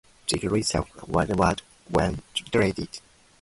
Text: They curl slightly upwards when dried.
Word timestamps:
They 0.31 0.39
curl 0.39 0.63
slightly 0.63 1.31
upwards 1.39 1.61
when 1.87 2.23
dried. 2.33 2.87